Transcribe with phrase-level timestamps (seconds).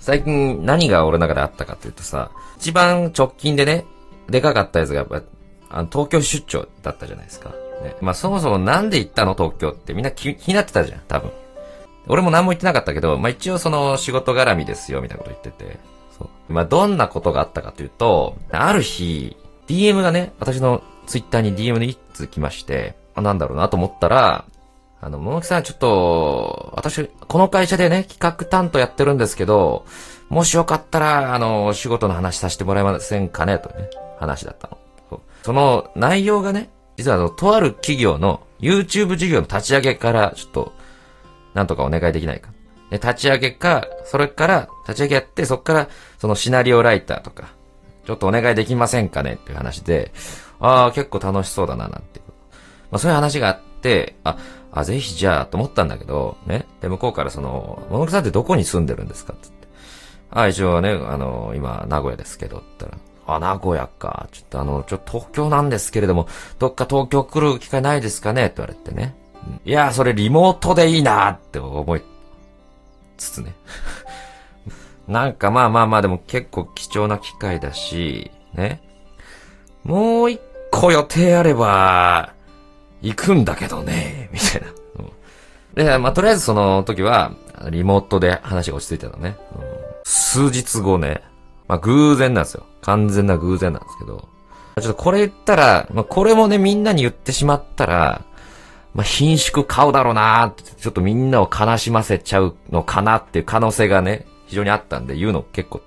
[0.00, 3.84] 最近何が俺の中であったかっていうとさ、一番直近でね、
[4.28, 5.22] でかかったやつがやっぱ、
[5.70, 7.50] あの、東京出張だったじゃないですか。
[7.84, 7.96] ね。
[8.00, 9.34] まあそもそもなんで行ったの？
[9.34, 11.30] 東京ってみんな気気になってたじゃん、多分。
[12.06, 15.78] 俺も何も言ってなかったけど、まあ一応その仕事絡みですよ、みたいなこと言ってて。
[16.18, 16.52] そう。
[16.52, 19.36] まあどんなことがあったかというと、ある日、
[19.68, 24.44] DM がね、私のツイッターに DM で一通来まして、あ、なんだろうなと思ったら、
[25.04, 29.84] あの、ももきさんちょっと、私、この会社でね、企画担当やってるんですけど、
[30.30, 34.78] もしよかったら、あの、お仕事の話させてもらえませんかねとね、話だったの。
[35.42, 40.72] その内容がね、実はあの、とある企業の YouTube 事業の立ち上げから、ちょっと、
[41.52, 42.48] なんとかお願いできないか。
[42.90, 47.48] で立ち上げか、それから、立ち上げやって、そこから、そのシナリオライターとか、
[48.06, 50.14] ちょっとお願いできませんかねっていう話で、
[50.60, 52.20] ああ、結構楽しそうだな、なんて。
[52.90, 53.73] まあそういう話があって、
[54.24, 54.36] あ、
[54.72, 56.66] あ、ぜひじゃあ、と思ったんだけど、ね。
[56.80, 59.68] で、向こうからその、ものくさんってどこに住んでるんですかつって。
[60.30, 64.28] あ、一応ね、あの、今、名古屋ですけど、って言ったら、あ、名古屋か。
[64.32, 66.28] ちょっとあの、ちょっと東京なんですけれども、
[66.58, 68.46] どっか東京来る機会ないですかね？
[68.46, 69.14] って言われてね。
[69.64, 72.02] いや、それリモートでいいなって思い
[73.16, 73.54] つつね。
[75.08, 78.82] なんかまあまあまあでも結構貴重な機会だし、ね。
[79.84, 82.33] もう一個予定あれば、
[83.04, 84.68] 行くんだけどね、みたいな。
[84.68, 84.74] うん
[85.74, 87.32] で、まあとりあえずその時は、
[87.70, 89.36] リモートで話が落ち着いてたのね。
[89.56, 91.22] うん数日後ね、
[91.66, 92.66] まあ偶然なんですよ。
[92.82, 94.28] 完全な偶然なんですけど、
[94.80, 98.24] ちょっとこれ言ったら、まあこれもねみんなに言ってしまったら、
[98.94, 105.80] まあ貧縮買うだろうなーって、ちょっとみんなを悲しませちゃうのかなっていう可能性がね、非常にあったんで言うの結構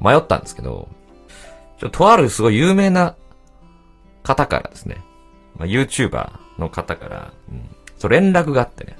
[0.00, 0.88] 迷ったんですけど、
[1.78, 3.14] ちょっととあるすごい有名な
[4.22, 4.98] 方からですね、
[5.58, 8.96] まあ、YouTuber の方から、うん、そう連絡があってね、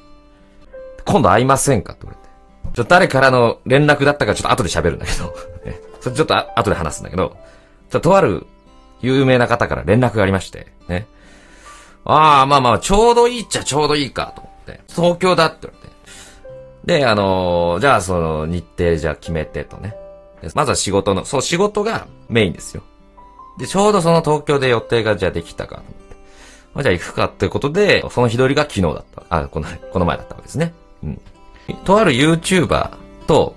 [1.05, 2.29] 今度会いませんかって言われて。
[2.75, 5.35] ちょっと誰からの連絡だったかちょっと後で喋るんだけど、
[5.65, 7.37] ねそれちょっと後で話すんだけど、
[7.91, 8.47] ちょっととある
[9.01, 11.07] 有名な方から連絡がありまして、ね。
[12.05, 16.99] ああ、まあまあ、ちょうどいいっちゃちょうどいいかと思って、東京だって言われて。
[17.01, 19.95] で、あのーじゃあその日程じゃ決めてとね。
[20.55, 22.83] まずは仕事の、そう仕事がメインですよ。
[23.59, 26.08] で、ちょうどその東京で予定がじゃあできたかと思って。
[26.75, 29.23] まあ、じゃあ行くかってことで、その日取りが昨日だった。
[29.29, 30.73] あ、この、この前だったわけですね。
[31.03, 31.21] うん。
[31.85, 32.91] とある YouTuber
[33.27, 33.55] と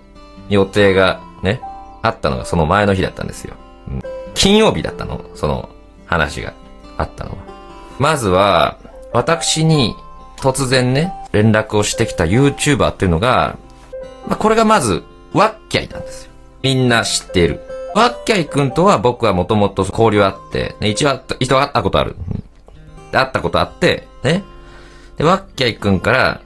[0.49, 1.61] 予定がね、
[2.01, 3.55] あったのがその前の日だったんですよ。
[3.87, 4.01] うん、
[4.33, 5.69] 金曜日だったの、その
[6.05, 6.53] 話が
[6.97, 7.37] あったのは。
[7.99, 8.77] まずは、
[9.13, 9.95] 私に
[10.37, 13.57] 突然ね、連絡をしてきた YouTuber っていうのが、
[14.27, 16.31] まあ、これがまず、ワッキャイなんですよ。
[16.63, 17.61] みんな知っている。
[17.95, 22.15] ワッキャイ君とは僕はもともと交流あって、ね、一応会った、一度会ったことある。
[23.11, 24.43] で会ったことあって、ね。
[25.17, 26.41] で、ワッキャイ君から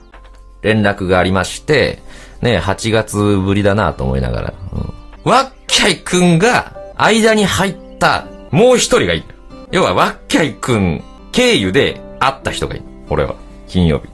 [0.62, 2.00] 連絡がありまして、
[2.42, 4.53] ね、8月ぶりだなと思いながら。
[4.74, 4.96] うん
[5.26, 9.26] ワッキャイ君が間に入ったもう一人がいる。
[9.72, 12.86] 要はワッキャイ君経由で会った人がいる。
[13.09, 13.36] 俺は。
[13.68, 14.08] 金曜日。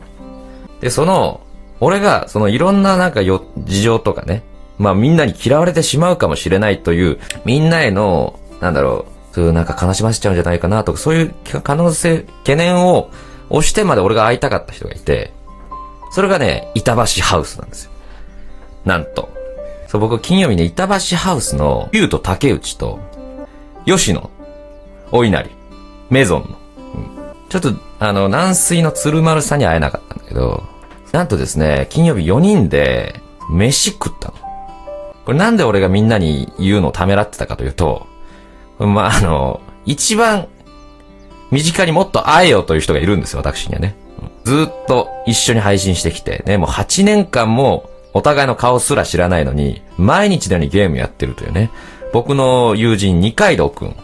[0.80, 1.42] で、その、
[1.82, 4.44] 俺が、そのいろんななんかよ、事情とかね、
[4.78, 11.34] まあみんなに嫌われてしまうかもしれないという、みんなへの、なんだろう、そういうなんか悲しませちゃうんじゃないかなとか、そういう
[11.64, 13.10] 可能性、懸念を
[13.50, 15.34] 押してまで俺が会いたかった人がいて、
[16.12, 17.92] それがね、板橋ハウスなんですよ。
[18.86, 19.30] なんと。
[19.88, 23.00] そう、僕金曜日ね、板橋ハウスの、ゆうと竹内と、
[23.86, 24.30] 吉野、
[25.12, 25.50] お稲荷、
[26.10, 30.64] メゾンの、ちょっと、あの、軟水の鶴丸さんに会えなかったんだけど、
[31.12, 34.36] なんとですね、金曜日4人で、飯食ったの。
[35.26, 38.08] これなんで俺がみんなに言うのをためらってたかというと、
[38.88, 40.48] まあ、あの、一番、
[41.52, 43.96] 身近にもっと会えよという人がいるんですよ、私にはね。
[44.44, 51.70] ずっと一緒に配信してきて、ね、もう8年間もお互いの顔すら知らないのに、毎日のようにゲームやってるというね。
[52.14, 53.96] 僕の友人二階堂くん。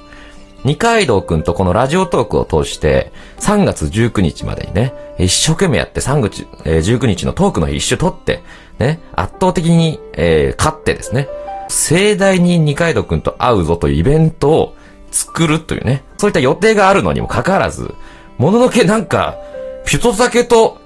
[0.63, 8.43] 二階堂くんとこのラジオトークを通して、3月19日までにね、一生懸命やって3月えー19日のトークの日一周取って、
[8.79, 11.27] ね、圧倒的に、えー勝ってですね、
[11.67, 14.75] 盛大に二階堂くんと会うぞというイベントを
[15.11, 17.93] 作るというね、そういった予定があるのにもかかわらず、
[18.37, 19.37] もののけなんか、
[19.85, 20.79] ピュトタケと、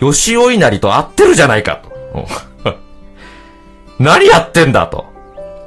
[0.00, 1.82] 吉尾稲荷と会ってるじゃないか
[2.64, 2.74] と。
[3.98, 5.04] 何やってんだと。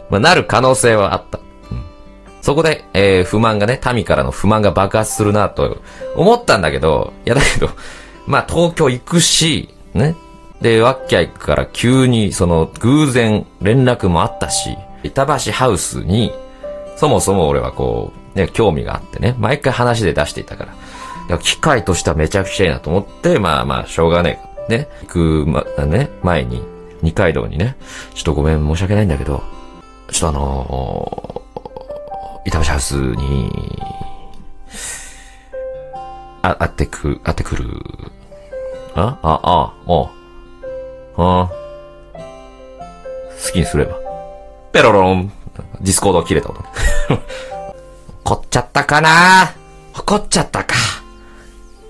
[0.10, 1.40] まあ、なる可能性はあった。
[2.42, 5.78] そこで、えー不満がね、民からの不満が爆発するなと
[6.16, 7.70] 思ったんだけど、いやだけど、
[8.28, 10.16] まあ東京行くし、ね。
[10.64, 16.32] で、ワッキャイから急にその偶然連絡もあったし、板橋ハウスに、
[16.96, 24.40] そもそも俺はこう、ね、興味があってね、毎回話で出していたから、いや機会としてはめちゃくちゃいいなと思って、まあまあ、しょうがね
[24.70, 24.78] え。
[24.78, 26.64] ね、行く、ま、ね、前に、
[27.02, 27.76] 二階堂にね、
[28.14, 29.44] ちょっとごめん申し訳ないんだけど、
[30.10, 33.52] ちょっとあのー、板橋ハウスに、
[36.42, 37.66] あ、会ってく、会ってくる。
[38.96, 39.18] あ？
[39.22, 40.10] あ、あ、おう。
[41.18, 41.50] あ
[43.46, 43.98] 好きにすれば。
[44.72, 45.32] ペロロン。
[45.82, 46.64] ディスコード切れたこと。
[48.26, 49.54] 怒っちゃったかな？
[49.94, 50.76] 怒っちゃったか。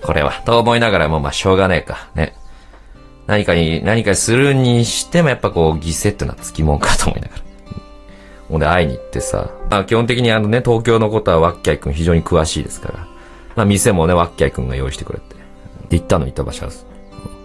[0.02, 0.32] これは。
[0.44, 2.08] と思いながらも、まあ、しょうがねえか。
[2.14, 2.34] ね。
[3.26, 7.42] 何かに、何かするにしてもやっぱこう、犠牲ってのはつきもんかと思いながら。
[8.50, 13.06] ほんで会いに行ってさ、まあ基本的にあのね、東京のことはワッキャイ君非常に詳しいですから。
[13.56, 15.36] まあ店もね、ワッキャイ君が用意してくれて。
[15.88, 16.86] で、行ったの、板橋ハウス。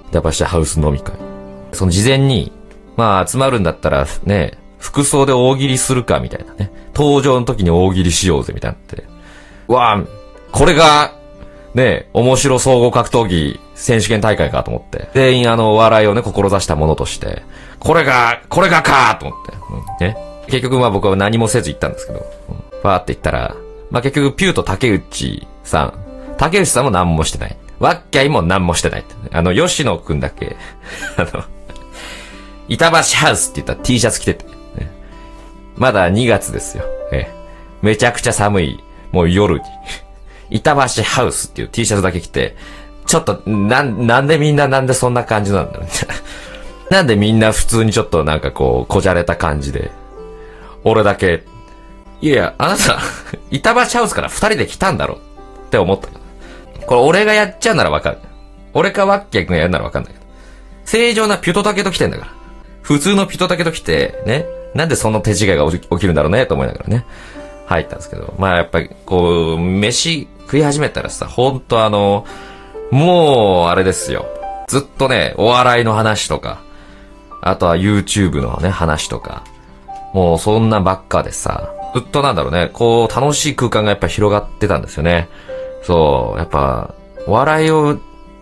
[0.10, 1.29] 板橋ハウス飲み会。
[1.72, 2.52] その事前に、
[2.96, 6.72] まあ集まるんだったらね、服装で大喜利するか、みたいなね。
[6.96, 9.04] 登場の時に大喜利しようぜ、みたいなって。
[9.68, 10.04] わあ、
[10.52, 11.14] これが、
[11.74, 15.10] ね、面白総合格闘技選手権大会かと思って。
[15.14, 17.44] 全員あの、笑いをね、志したものとして。
[17.80, 19.54] これが、これがかと思って。
[20.02, 20.18] うん、ね。
[20.48, 22.20] 結局まあ僕は何もせず行ったんですけど。
[22.50, 23.56] うん、ファーって言ったら、
[23.92, 25.94] まあ結局ピューと竹内さん。
[26.38, 27.58] 竹内さんも何もしてない。
[27.80, 29.06] ワッキャイも何もしてない。
[29.32, 30.58] あの、吉野くんだけ、
[31.18, 31.44] あの、
[32.70, 34.46] 板橋ハウスって言ったら T シャツ着てて。
[34.46, 34.92] ね、
[35.76, 36.86] まだ2月ですよ。
[37.12, 37.28] え
[37.82, 39.62] めちゃくちゃ寒い、もう夜に。
[40.52, 42.56] 板橋ハウスっていう T シャツだけ着て、
[43.06, 45.92] ちょっと、な、なんでみんななんでそんな感じなんだろうね。
[46.92, 49.92] なんでみんな普通にちょっとなんかこう、こじゃれた感じで。
[50.84, 51.44] 俺だけ、
[52.22, 53.00] いやいや、あなた、
[53.50, 55.20] 板橋ハウスから二人で来たんだろ
[55.68, 56.08] って思った。
[56.86, 58.18] これ俺がやっちゃうならわかる。
[58.74, 60.26] 俺かワッキャ君がやるならわかんないけど。
[60.86, 62.39] 正常なピュトタケと来てんだから。
[62.82, 64.46] 普通のピトタケと来て、ね。
[64.74, 67.06] なんでその手違いが起きるんだろうね、と思いながらね。
[67.66, 68.34] 入ったんですけど。
[68.38, 72.26] まあやっぱり、こう、飯食い始めたらさ、ほんとあの、
[72.92, 74.26] もう、あれですよ。
[74.68, 76.62] ずっとね、お笑いの話とか、
[77.42, 79.44] あとは YouTube のね、話とか、
[80.14, 85.30] もうそんなばっかでさ、ずっとなんだろうね、こう、楽しい空間がやっぱ広がってたんですよね。
[85.84, 86.94] そう、やっぱ、
[87.28, 88.00] お笑いを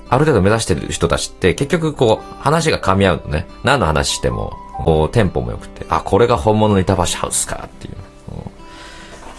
[0.09, 3.47] ある程度目指してる人たちって結局こう話が噛み合うのね。
[3.63, 7.95] 何の話しても、こうテンポも良くて、あ、これが本物の板橋ハウスかっていう。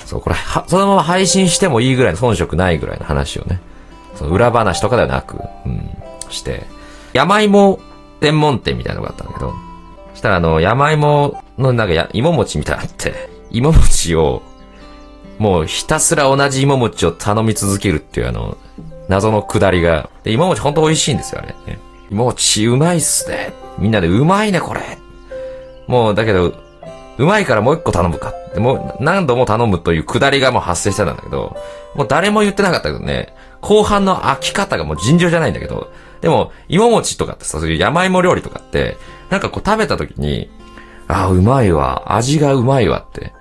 [0.09, 3.61] そう、これは、そのまま配信してもいいぐらいの遜色ないぐらいの話をね。
[4.15, 5.37] その裏話とかではなく、
[5.67, 5.91] うん、
[6.31, 6.67] して。
[7.13, 7.79] 山芋
[8.23, 9.53] 専門店みたいなのがあったんだけど、
[10.15, 14.41] したらあの、山芋のなんかや、芋餅みたいなのあって、芋餅を、
[15.39, 18.57] もうひたすら同じ芋餅を頼み続けるっていうあの、
[19.09, 20.11] 謎のくだりが。
[20.23, 21.55] で、芋餅ほんと美味しいんですよ、あれ。
[22.11, 23.53] 芋餅うまいっすね。
[23.79, 24.81] みんなでうまいね、これ。
[25.87, 26.55] もう、だけど、
[27.19, 28.33] うまいからもう一個頼むか。
[28.57, 31.57] も何度も頼むというくだりがもう発生してたんだけど、
[31.95, 38.97] もう誰も言ってなかったけどね、後半の飽き方がもう尋常じゃないんだけど、でも、芋餅とかってさ、そういう山芋料理とかって、
[39.31, 40.51] なんかこう食べた時に、
[41.07, 43.33] ああ、うまいわ、味がうまいわって、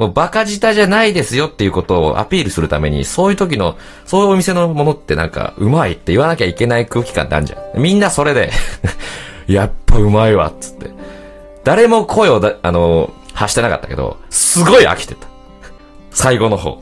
[0.00, 3.76] もうバカ舌じゃないですよっていうことをアピールするために、そういう時の、
[4.06, 7.82] そういうお店のものってなんか、うまいって言わなきゃいけない空気感ってあるじゃん。
[7.82, 8.50] みんなそれで
[9.46, 10.90] やっぱうまいわ、っつって。
[11.64, 15.26] 誰も声をだ、あの、発してなかったけど、すごい飽きてた。
[16.12, 16.80] 最後の方。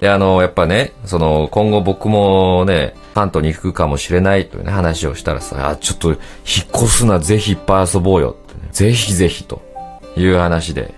[0.00, 6.18] で、あの、やっぱね、その、今後僕もね、関東に行くかもしれないというね、話をしたらさ、あ、ちょっと、引っ
[6.74, 9.60] 越すな、ぜひいっぱい遊ぼうよってね、ぜひぜひと
[10.16, 10.94] いう話で、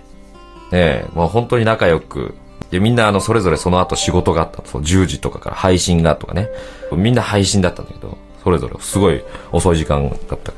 [0.71, 2.35] ね、もう本当に仲良く、
[2.71, 4.61] で、みんなあの、それぞれその後仕事があった。
[4.65, 6.49] そう、10時とかから配信がとかね。
[6.91, 10.53] みんな配信だったんだけど、それぞれすごい遅い時間だったけど。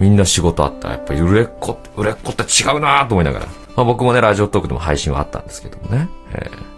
[0.00, 0.90] みんな仕事あった。
[0.90, 3.46] やっぱり売れっ子、売れっ子って違うなと思いながら。
[3.76, 6.08] まあ僕もね、ラジオトークでも配信はあったんですけどもね。
[6.32, 6.77] えー